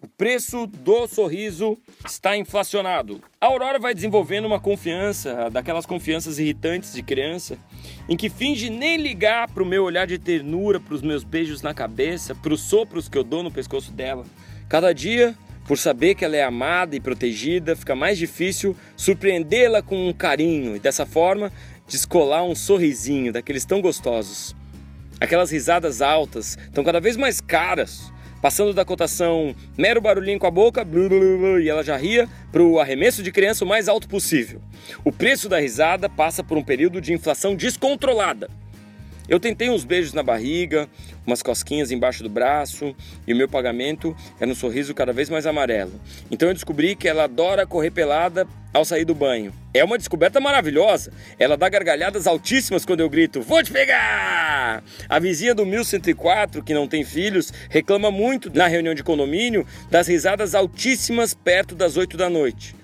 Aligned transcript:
O 0.00 0.06
preço 0.06 0.64
do 0.68 1.08
sorriso 1.08 1.76
está 2.06 2.36
inflacionado. 2.36 3.20
A 3.40 3.46
Aurora 3.46 3.80
vai 3.80 3.92
desenvolvendo 3.92 4.44
uma 4.44 4.60
confiança, 4.60 5.50
daquelas 5.50 5.86
confianças 5.86 6.38
irritantes 6.38 6.92
de 6.92 7.02
criança, 7.02 7.58
em 8.08 8.16
que 8.16 8.30
finge 8.30 8.70
nem 8.70 8.96
ligar 8.96 9.50
para 9.50 9.60
o 9.60 9.66
meu 9.66 9.82
olhar 9.82 10.06
de 10.06 10.16
ternura, 10.16 10.78
para 10.78 10.94
os 10.94 11.02
meus 11.02 11.24
beijos 11.24 11.62
na 11.62 11.74
cabeça, 11.74 12.32
para 12.32 12.54
os 12.54 12.60
sopros 12.60 13.08
que 13.08 13.18
eu 13.18 13.24
dou 13.24 13.42
no 13.42 13.50
pescoço 13.50 13.90
dela. 13.90 14.24
Cada 14.68 14.92
dia, 14.92 15.34
por 15.66 15.76
saber 15.76 16.14
que 16.14 16.24
ela 16.24 16.36
é 16.36 16.44
amada 16.44 16.94
e 16.94 17.00
protegida, 17.00 17.74
fica 17.74 17.96
mais 17.96 18.16
difícil 18.16 18.76
surpreendê-la 18.96 19.82
com 19.82 20.08
um 20.08 20.12
carinho 20.12 20.76
e 20.76 20.78
dessa 20.78 21.04
forma 21.04 21.52
descolar 21.88 22.44
um 22.44 22.54
sorrisinho 22.54 23.32
daqueles 23.32 23.64
tão 23.64 23.80
gostosos. 23.80 24.54
Aquelas 25.20 25.50
risadas 25.50 26.00
altas 26.00 26.56
estão 26.56 26.84
cada 26.84 27.00
vez 27.00 27.16
mais 27.16 27.40
caras 27.40 28.12
passando 28.40 28.72
da 28.72 28.84
cotação 28.84 29.54
mero 29.76 30.00
barulhinho 30.00 30.38
com 30.38 30.46
a 30.46 30.50
boca, 30.50 30.84
blu, 30.84 31.08
blu, 31.08 31.38
blu, 31.38 31.60
e 31.60 31.68
ela 31.68 31.82
já 31.82 31.96
ria, 31.96 32.28
para 32.52 32.62
o 32.62 32.78
arremesso 32.78 33.22
de 33.22 33.32
criança 33.32 33.64
o 33.64 33.68
mais 33.68 33.88
alto 33.88 34.08
possível. 34.08 34.60
O 35.04 35.12
preço 35.12 35.48
da 35.48 35.58
risada 35.58 36.08
passa 36.08 36.42
por 36.42 36.56
um 36.56 36.62
período 36.62 37.00
de 37.00 37.12
inflação 37.12 37.54
descontrolada. 37.54 38.48
Eu 39.28 39.38
tentei 39.38 39.68
uns 39.68 39.84
beijos 39.84 40.14
na 40.14 40.22
barriga, 40.22 40.88
umas 41.26 41.42
cosquinhas 41.42 41.90
embaixo 41.90 42.22
do 42.22 42.30
braço 42.30 42.96
e 43.26 43.32
o 43.34 43.36
meu 43.36 43.48
pagamento 43.48 44.16
era 44.40 44.50
um 44.50 44.54
sorriso 44.54 44.94
cada 44.94 45.12
vez 45.12 45.28
mais 45.28 45.46
amarelo. 45.46 46.00
Então 46.30 46.48
eu 46.48 46.54
descobri 46.54 46.96
que 46.96 47.06
ela 47.06 47.24
adora 47.24 47.66
correr 47.66 47.90
pelada 47.90 48.46
ao 48.72 48.84
sair 48.84 49.04
do 49.04 49.14
banho. 49.14 49.52
É 49.74 49.84
uma 49.84 49.98
descoberta 49.98 50.40
maravilhosa. 50.40 51.12
Ela 51.38 51.56
dá 51.56 51.68
gargalhadas 51.68 52.26
altíssimas 52.26 52.86
quando 52.86 53.00
eu 53.00 53.10
grito: 53.10 53.42
Vou 53.42 53.62
te 53.62 53.70
pegar! 53.70 54.82
A 55.08 55.18
vizinha 55.18 55.54
do 55.54 55.66
1104, 55.66 56.62
que 56.62 56.72
não 56.72 56.88
tem 56.88 57.04
filhos, 57.04 57.52
reclama 57.68 58.10
muito 58.10 58.50
na 58.54 58.66
reunião 58.66 58.94
de 58.94 59.02
condomínio 59.02 59.66
das 59.90 60.08
risadas 60.08 60.54
altíssimas 60.54 61.34
perto 61.34 61.74
das 61.74 61.96
8 61.96 62.16
da 62.16 62.30
noite. 62.30 62.74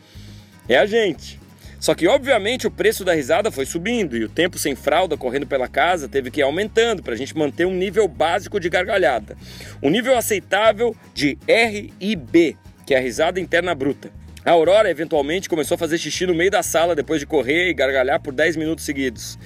É 0.69 0.77
a 0.77 0.87
gente. 0.87 1.44
Só 1.85 1.95
que, 1.95 2.09
obviamente, 2.09 2.67
o 2.67 2.71
preço 2.71 3.05
da 3.05 3.13
risada 3.13 3.51
foi 3.51 3.67
subindo 3.67 4.17
e 4.17 4.25
o 4.25 4.29
tempo 4.31 4.59
sem 4.59 4.75
fralda 4.75 5.19
correndo 5.19 5.47
pela 5.47 5.69
casa 5.69 6.09
teve 6.09 6.31
que 6.31 6.41
ir 6.41 6.43
aumentando 6.43 7.03
para 7.03 7.13
a 7.13 7.17
gente 7.17 7.37
manter 7.37 7.67
um 7.67 7.75
nível 7.75 8.09
básico 8.09 8.59
de 8.59 8.71
gargalhada. 8.71 9.37
Um 9.83 9.91
nível 9.91 10.17
aceitável 10.17 10.97
de 11.13 11.37
RIB, 11.47 12.57
que 12.87 12.95
é 12.95 12.97
a 12.97 13.01
risada 13.01 13.39
interna 13.39 13.75
bruta. 13.75 14.11
A 14.47 14.53
Aurora 14.53 14.89
eventualmente 14.91 15.47
começou 15.47 15.75
a 15.75 15.79
fazer 15.79 15.99
xixi 15.99 16.25
no 16.27 16.35
meio 16.35 16.51
da 16.51 16.63
sala 16.63 16.97
depois 16.97 17.21
de 17.21 17.27
correr 17.27 17.69
e 17.69 17.75
gargalhar 17.75 18.19
por 18.19 18.33
10 18.33 18.57
minutos 18.57 18.87
seguidos. 18.87 19.39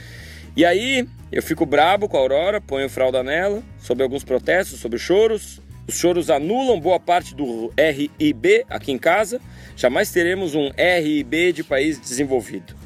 E 0.56 0.64
aí 0.64 1.08
eu 1.32 1.42
fico 1.42 1.66
brabo 1.66 2.08
com 2.08 2.18
a 2.18 2.20
Aurora, 2.20 2.60
ponho 2.60 2.88
fralda 2.88 3.20
nela, 3.20 3.64
sob 3.80 4.00
alguns 4.00 4.22
protestos, 4.22 4.78
sobre 4.78 5.00
choros, 5.00 5.60
os 5.88 5.96
choros 5.96 6.28
anulam 6.28 6.78
boa 6.78 7.00
parte 7.00 7.34
do 7.34 7.72
RIB 7.78 8.66
aqui 8.68 8.92
em 8.92 8.98
casa. 8.98 9.40
Jamais 9.74 10.10
teremos 10.12 10.54
um 10.54 10.70
RIB 10.76 11.54
de 11.54 11.64
país 11.64 11.98
desenvolvido. 11.98 12.76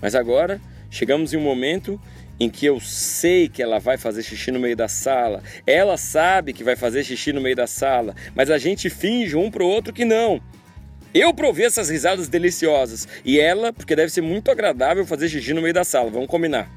Mas 0.00 0.14
agora 0.14 0.60
chegamos 0.88 1.34
em 1.34 1.36
um 1.36 1.40
momento 1.40 2.00
em 2.38 2.48
que 2.48 2.64
eu 2.64 2.78
sei 2.78 3.48
que 3.48 3.60
ela 3.60 3.80
vai 3.80 3.98
fazer 3.98 4.22
xixi 4.22 4.52
no 4.52 4.60
meio 4.60 4.76
da 4.76 4.86
sala. 4.86 5.42
Ela 5.66 5.96
sabe 5.96 6.52
que 6.52 6.62
vai 6.62 6.76
fazer 6.76 7.02
xixi 7.02 7.32
no 7.32 7.40
meio 7.40 7.56
da 7.56 7.66
sala, 7.66 8.14
mas 8.32 8.48
a 8.48 8.58
gente 8.58 8.88
finge 8.88 9.34
um 9.34 9.50
pro 9.50 9.66
outro 9.66 9.92
que 9.92 10.04
não. 10.04 10.40
Eu 11.12 11.34
provei 11.34 11.66
essas 11.66 11.88
risadas 11.88 12.28
deliciosas 12.28 13.08
e 13.24 13.40
ela, 13.40 13.72
porque 13.72 13.96
deve 13.96 14.12
ser 14.12 14.20
muito 14.20 14.52
agradável 14.52 15.04
fazer 15.04 15.28
xixi 15.28 15.52
no 15.52 15.62
meio 15.62 15.74
da 15.74 15.82
sala, 15.82 16.10
vamos 16.10 16.28
combinar. 16.28 16.70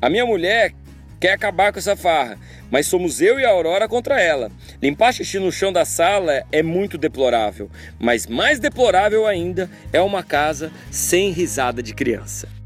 A 0.00 0.08
minha 0.08 0.24
mulher 0.24 0.72
quer 1.18 1.32
acabar 1.32 1.70
com 1.70 1.78
essa 1.78 1.94
farra, 1.94 2.38
mas 2.70 2.86
somos 2.86 3.20
eu 3.20 3.38
e 3.40 3.44
a 3.44 3.50
Aurora 3.50 3.88
contra 3.88 4.20
ela. 4.20 4.50
Limpar 4.82 5.12
xixi 5.12 5.38
no 5.38 5.50
chão 5.50 5.72
da 5.72 5.84
sala 5.84 6.44
é 6.52 6.62
muito 6.62 6.96
deplorável, 6.96 7.70
mas 7.98 8.26
mais 8.26 8.58
deplorável 8.58 9.26
ainda 9.26 9.70
é 9.92 10.00
uma 10.00 10.22
casa 10.22 10.70
sem 10.90 11.30
risada 11.30 11.82
de 11.82 11.94
criança. 11.94 12.59